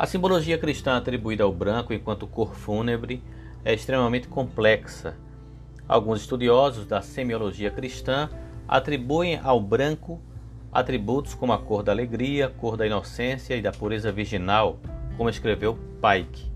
A 0.00 0.06
simbologia 0.06 0.56
cristã 0.56 0.96
atribuída 0.96 1.44
ao 1.44 1.52
branco 1.52 1.92
enquanto 1.92 2.26
cor 2.26 2.54
fúnebre 2.54 3.22
é 3.62 3.74
extremamente 3.74 4.28
complexa. 4.28 5.14
Alguns 5.86 6.22
estudiosos 6.22 6.86
da 6.86 7.02
semiologia 7.02 7.70
cristã 7.70 8.30
atribuem 8.66 9.38
ao 9.44 9.60
branco 9.60 10.18
atributos 10.72 11.34
como 11.34 11.52
a 11.52 11.58
cor 11.58 11.82
da 11.82 11.92
alegria, 11.92 12.48
cor 12.48 12.78
da 12.78 12.86
inocência 12.86 13.54
e 13.54 13.60
da 13.60 13.72
pureza 13.72 14.10
virginal, 14.10 14.78
como 15.18 15.28
escreveu 15.28 15.78
Pike. 16.00 16.50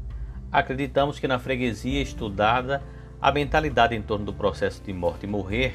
Acreditamos 0.51 1.19
que 1.19 1.29
na 1.29 1.39
freguesia 1.39 2.01
estudada, 2.01 2.83
a 3.21 3.31
mentalidade 3.31 3.95
em 3.95 4.01
torno 4.01 4.25
do 4.25 4.33
processo 4.33 4.83
de 4.83 4.95
morte 4.95 5.25
e 5.25 5.29
morrer 5.29 5.75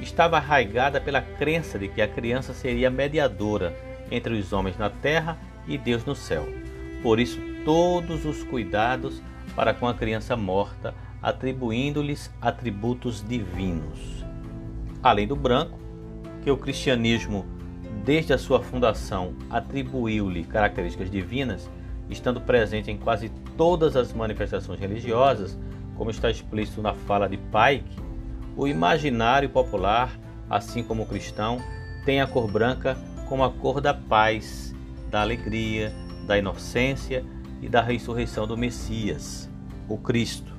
estava 0.00 0.38
arraigada 0.38 1.02
pela 1.02 1.20
crença 1.20 1.78
de 1.78 1.86
que 1.86 2.00
a 2.00 2.08
criança 2.08 2.54
seria 2.54 2.88
mediadora 2.88 3.76
entre 4.10 4.32
os 4.32 4.54
homens 4.54 4.78
na 4.78 4.88
terra 4.88 5.36
e 5.68 5.76
Deus 5.76 6.02
no 6.06 6.14
céu. 6.14 6.63
Por 7.04 7.20
isso, 7.20 7.38
todos 7.66 8.24
os 8.24 8.42
cuidados 8.44 9.20
para 9.54 9.74
com 9.74 9.86
a 9.86 9.92
criança 9.92 10.34
morta, 10.38 10.94
atribuindo-lhes 11.22 12.32
atributos 12.40 13.22
divinos. 13.22 14.24
Além 15.02 15.28
do 15.28 15.36
branco, 15.36 15.78
que 16.42 16.50
o 16.50 16.56
cristianismo, 16.56 17.44
desde 18.06 18.32
a 18.32 18.38
sua 18.38 18.62
fundação, 18.62 19.34
atribuiu-lhe 19.50 20.44
características 20.44 21.10
divinas, 21.10 21.70
estando 22.08 22.40
presente 22.40 22.90
em 22.90 22.96
quase 22.96 23.30
todas 23.54 23.96
as 23.96 24.14
manifestações 24.14 24.80
religiosas, 24.80 25.58
como 25.98 26.10
está 26.10 26.30
explícito 26.30 26.80
na 26.80 26.94
fala 26.94 27.28
de 27.28 27.36
Pike, 27.36 28.00
o 28.56 28.66
imaginário 28.66 29.50
popular, 29.50 30.10
assim 30.48 30.82
como 30.82 31.02
o 31.02 31.06
cristão, 31.06 31.60
tem 32.06 32.22
a 32.22 32.26
cor 32.26 32.50
branca 32.50 32.96
como 33.28 33.44
a 33.44 33.50
cor 33.50 33.82
da 33.82 33.92
paz, 33.92 34.74
da 35.10 35.20
alegria, 35.20 35.92
da 36.26 36.38
inocência 36.38 37.24
e 37.60 37.68
da 37.68 37.80
ressurreição 37.80 38.46
do 38.46 38.56
Messias, 38.56 39.48
o 39.88 39.96
Cristo. 39.96 40.52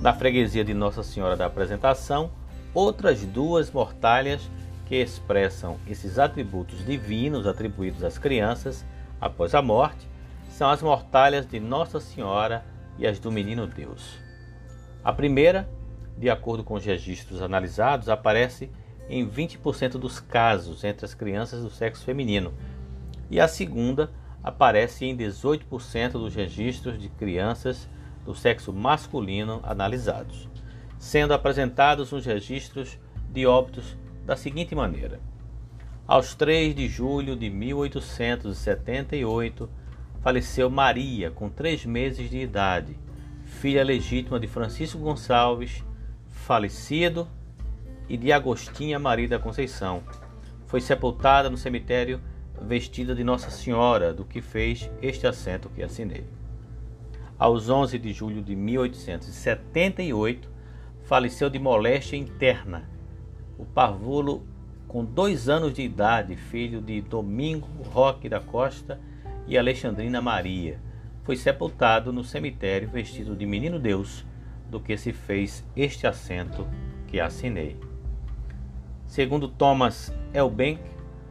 Na 0.00 0.12
freguesia 0.12 0.64
de 0.64 0.74
Nossa 0.74 1.02
Senhora 1.02 1.36
da 1.36 1.46
Apresentação, 1.46 2.30
outras 2.72 3.24
duas 3.24 3.70
mortalhas 3.70 4.48
que 4.86 4.96
expressam 4.96 5.78
esses 5.86 6.18
atributos 6.18 6.84
divinos 6.84 7.46
atribuídos 7.46 8.02
às 8.02 8.18
crianças 8.18 8.84
após 9.20 9.54
a 9.54 9.62
morte 9.62 10.08
são 10.50 10.68
as 10.68 10.82
mortalhas 10.82 11.46
de 11.46 11.60
Nossa 11.60 12.00
Senhora 12.00 12.64
e 12.98 13.06
as 13.06 13.18
do 13.18 13.30
Menino 13.30 13.66
Deus. 13.66 14.18
A 15.02 15.12
primeira, 15.12 15.68
de 16.18 16.28
acordo 16.28 16.64
com 16.64 16.74
os 16.74 16.84
registros 16.84 17.40
analisados, 17.40 18.08
aparece 18.08 18.70
em 19.08 19.28
20% 19.28 19.92
dos 19.92 20.20
casos 20.20 20.84
entre 20.84 21.04
as 21.04 21.14
crianças 21.14 21.62
do 21.62 21.70
sexo 21.70 22.04
feminino, 22.04 22.52
e 23.30 23.40
a 23.40 23.48
segunda 23.48 24.10
aparece 24.42 25.04
em 25.04 25.14
18% 25.16 26.12
dos 26.12 26.34
registros 26.34 26.98
de 26.98 27.08
crianças 27.08 27.88
do 28.24 28.34
sexo 28.34 28.72
masculino 28.72 29.60
analisados, 29.62 30.48
sendo 30.98 31.34
apresentados 31.34 32.10
os 32.12 32.26
registros 32.26 32.98
de 33.30 33.46
óbitos 33.46 33.96
da 34.24 34.34
seguinte 34.36 34.74
maneira: 34.74 35.20
aos 36.06 36.34
3 36.34 36.74
de 36.74 36.88
julho 36.88 37.36
de 37.36 37.50
1878, 37.50 39.70
faleceu 40.20 40.68
Maria, 40.68 41.30
com 41.30 41.48
três 41.48 41.86
meses 41.86 42.28
de 42.28 42.38
idade, 42.38 42.98
filha 43.44 43.84
legítima 43.84 44.40
de 44.40 44.46
Francisco 44.46 44.98
Gonçalves, 44.98 45.82
falecido, 46.28 47.26
e 48.10 48.16
de 48.16 48.32
Agostinha 48.32 48.98
Maria 48.98 49.28
da 49.28 49.38
Conceição. 49.38 50.02
Foi 50.66 50.80
sepultada 50.80 51.48
no 51.48 51.56
cemitério 51.56 52.20
vestida 52.60 53.14
de 53.14 53.24
Nossa 53.24 53.50
Senhora, 53.50 54.12
do 54.12 54.24
que 54.24 54.40
fez 54.40 54.90
este 55.00 55.26
assento 55.26 55.68
que 55.68 55.82
assinei. 55.82 56.24
Aos 57.38 57.68
11 57.68 57.98
de 57.98 58.12
julho 58.12 58.42
de 58.42 58.54
1878, 58.54 60.48
faleceu 61.04 61.48
de 61.48 61.58
moléstia 61.58 62.16
interna 62.16 62.88
o 63.58 63.64
parvulo 63.64 64.42
com 64.86 65.04
dois 65.04 65.48
anos 65.48 65.72
de 65.72 65.82
idade, 65.82 66.34
filho 66.36 66.80
de 66.80 67.00
Domingo 67.00 67.68
Roque 67.92 68.28
da 68.28 68.40
Costa 68.40 69.00
e 69.46 69.56
Alexandrina 69.56 70.20
Maria. 70.20 70.80
Foi 71.22 71.36
sepultado 71.36 72.12
no 72.12 72.24
cemitério 72.24 72.88
vestido 72.88 73.36
de 73.36 73.46
menino 73.46 73.78
Deus, 73.78 74.24
do 74.70 74.80
que 74.80 74.96
se 74.96 75.12
fez 75.12 75.64
este 75.76 76.06
assento 76.06 76.66
que 77.06 77.20
assinei. 77.20 77.76
Segundo 79.06 79.48
Thomas 79.48 80.14
Elbank, 80.32 80.80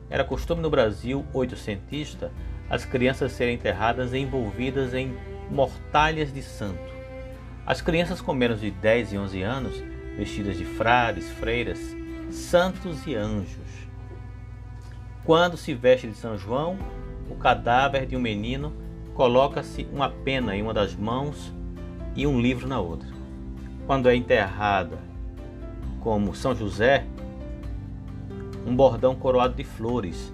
era 0.09 0.23
costume 0.23 0.61
no 0.61 0.69
Brasil 0.69 1.25
oitocentista 1.33 2.31
as 2.69 2.85
crianças 2.85 3.31
serem 3.31 3.55
enterradas 3.55 4.13
envolvidas 4.13 4.93
em 4.93 5.17
mortalhas 5.49 6.31
de 6.31 6.41
santo. 6.43 6.79
As 7.65 7.81
crianças 7.81 8.21
com 8.21 8.33
menos 8.33 8.61
de 8.61 8.69
10 8.69 9.13
e 9.13 9.17
11 9.17 9.41
anos, 9.41 9.83
vestidas 10.15 10.57
de 10.57 10.65
frades, 10.65 11.29
freiras, 11.31 11.79
santos 12.29 13.05
e 13.07 13.15
anjos. 13.15 13.89
Quando 15.23 15.57
se 15.57 15.73
veste 15.73 16.07
de 16.07 16.15
São 16.15 16.37
João, 16.37 16.77
o 17.29 17.35
cadáver 17.35 18.05
de 18.05 18.15
um 18.15 18.19
menino 18.19 18.73
coloca-se 19.13 19.87
uma 19.91 20.09
pena 20.09 20.55
em 20.55 20.61
uma 20.61 20.73
das 20.73 20.95
mãos 20.95 21.53
e 22.15 22.25
um 22.25 22.39
livro 22.39 22.67
na 22.67 22.79
outra. 22.79 23.09
Quando 23.85 24.09
é 24.09 24.15
enterrada 24.15 24.97
como 25.99 26.35
São 26.35 26.55
José, 26.55 27.05
um 28.65 28.75
bordão 28.75 29.15
coroado 29.15 29.53
de 29.53 29.63
flores 29.63 30.31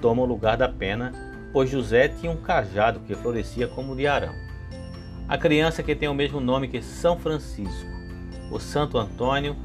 toma 0.00 0.22
o 0.22 0.26
lugar 0.26 0.56
da 0.56 0.68
pena, 0.68 1.12
pois 1.52 1.70
José 1.70 2.08
tinha 2.08 2.30
um 2.30 2.36
cajado 2.36 3.00
que 3.00 3.14
florescia 3.14 3.66
como 3.66 3.92
o 3.92 3.96
de 3.96 4.06
Arão. 4.06 4.34
A 5.28 5.36
criança 5.36 5.82
que 5.82 5.94
tem 5.94 6.08
o 6.08 6.14
mesmo 6.14 6.40
nome 6.40 6.68
que 6.68 6.80
São 6.80 7.18
Francisco, 7.18 7.90
o 8.50 8.58
Santo 8.58 8.96
Antônio, 8.96 9.56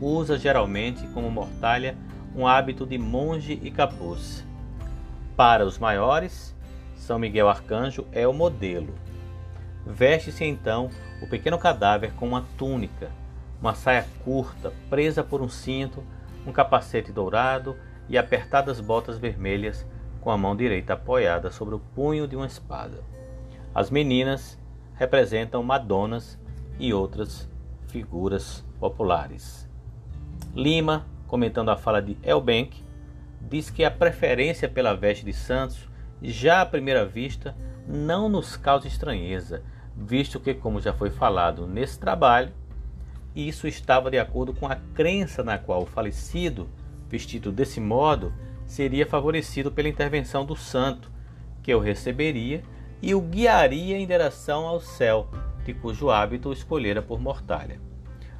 usa 0.00 0.36
geralmente 0.36 1.06
como 1.08 1.30
mortalha 1.30 1.96
um 2.34 2.46
hábito 2.46 2.86
de 2.86 2.98
monge 2.98 3.60
e 3.62 3.70
capuz. 3.70 4.44
Para 5.36 5.64
os 5.64 5.78
maiores, 5.78 6.54
São 6.96 7.18
Miguel 7.18 7.48
Arcanjo 7.48 8.06
é 8.10 8.26
o 8.26 8.32
modelo. 8.32 8.94
Veste-se 9.86 10.44
então 10.44 10.90
o 11.20 11.26
pequeno 11.26 11.58
cadáver 11.58 12.12
com 12.14 12.26
uma 12.26 12.44
túnica, 12.56 13.10
uma 13.60 13.74
saia 13.74 14.06
curta 14.24 14.72
presa 14.88 15.22
por 15.22 15.40
um 15.40 15.48
cinto 15.48 16.02
um 16.46 16.52
capacete 16.52 17.12
dourado 17.12 17.76
e 18.08 18.18
apertadas 18.18 18.80
botas 18.80 19.18
vermelhas 19.18 19.86
com 20.20 20.30
a 20.30 20.38
mão 20.38 20.56
direita 20.56 20.94
apoiada 20.94 21.50
sobre 21.50 21.74
o 21.74 21.80
punho 21.80 22.26
de 22.26 22.36
uma 22.36 22.46
espada. 22.46 23.02
As 23.74 23.90
meninas 23.90 24.58
representam 24.94 25.62
Madonas 25.62 26.38
e 26.78 26.92
outras 26.92 27.50
figuras 27.88 28.64
populares. 28.78 29.68
Lima, 30.54 31.06
comentando 31.26 31.70
a 31.70 31.76
fala 31.76 32.00
de 32.00 32.16
Elbank, 32.22 32.82
diz 33.40 33.70
que 33.70 33.84
a 33.84 33.90
preferência 33.90 34.68
pela 34.68 34.94
veste 34.94 35.24
de 35.24 35.32
santos, 35.32 35.88
já 36.22 36.60
à 36.60 36.66
primeira 36.66 37.04
vista, 37.04 37.56
não 37.86 38.28
nos 38.28 38.56
causa 38.56 38.86
estranheza, 38.86 39.62
visto 39.96 40.38
que, 40.38 40.54
como 40.54 40.80
já 40.80 40.92
foi 40.92 41.10
falado 41.10 41.66
nesse 41.66 41.98
trabalho, 41.98 42.52
e 43.34 43.48
isso 43.48 43.66
estava 43.66 44.10
de 44.10 44.18
acordo 44.18 44.52
com 44.52 44.66
a 44.66 44.76
crença 44.94 45.42
na 45.42 45.58
qual 45.58 45.82
o 45.82 45.86
falecido, 45.86 46.68
vestido 47.08 47.50
desse 47.50 47.80
modo, 47.80 48.32
seria 48.66 49.06
favorecido 49.06 49.70
pela 49.70 49.88
intervenção 49.88 50.44
do 50.44 50.56
santo, 50.56 51.10
que 51.62 51.74
o 51.74 51.80
receberia 51.80 52.62
e 53.00 53.14
o 53.14 53.20
guiaria 53.20 53.98
em 53.98 54.06
direção 54.06 54.66
ao 54.66 54.80
céu, 54.80 55.28
de 55.64 55.72
cujo 55.72 56.10
hábito 56.10 56.52
escolhera 56.52 57.00
por 57.00 57.20
mortalha. 57.20 57.80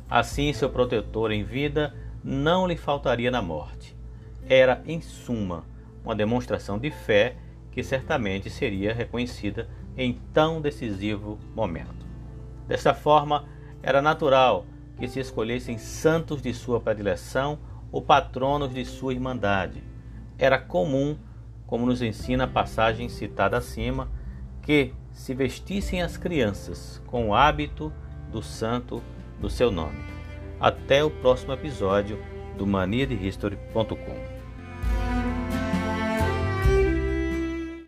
Assim, 0.08 0.53
seu 0.53 0.69
protetor 0.69 1.32
em 1.32 1.42
vida 1.42 1.94
não 2.22 2.66
lhe 2.66 2.76
faltaria 2.76 3.30
na 3.30 3.41
morte. 3.41 3.97
Era, 4.48 4.83
em 4.86 5.00
suma, 5.00 5.65
uma 6.04 6.15
demonstração 6.15 6.78
de 6.78 6.91
fé 6.91 7.36
que 7.71 7.83
certamente 7.83 8.50
seria 8.50 8.92
reconhecida 8.92 9.68
em 9.97 10.21
tão 10.33 10.60
decisivo 10.60 11.39
momento. 11.54 12.06
Desta 12.68 12.92
forma, 12.92 13.47
era 13.83 14.03
natural 14.03 14.66
que 14.98 15.09
se 15.09 15.21
escolhessem 15.21 15.78
santos 15.78 16.41
de 16.41 16.53
sua 16.53 16.80
predileção 16.80 17.59
ou 17.91 18.00
patronos 18.00 18.72
de 18.72 18.84
sua 18.84 19.12
irmandade. 19.12 19.83
Era 20.39 20.59
comum, 20.59 21.16
como 21.66 21.86
nos 21.86 22.03
ensina 22.03 22.44
a 22.44 22.48
passagem 22.48 23.09
citada 23.09 23.56
acima, 23.56 24.10
que 24.62 24.94
se 25.12 25.34
vestissem 25.34 26.03
as 26.03 26.16
crianças 26.16 27.03
com 27.06 27.28
o 27.28 27.34
hábito 27.34 27.92
do 28.30 28.42
santo 28.42 29.03
do 29.41 29.50
seu 29.50 29.71
nome. 29.71 30.03
Até 30.60 31.04
o 31.04 31.10
próximo 31.10 31.53
episódio 31.53 32.18
do 32.56 32.66
maniadehistory.com. 32.66 34.41